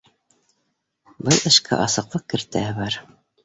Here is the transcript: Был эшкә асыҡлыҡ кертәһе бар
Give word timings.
Был 1.29 1.39
эшкә 1.51 1.79
асыҡлыҡ 1.87 2.29
кертәһе 2.37 2.77
бар 2.83 3.03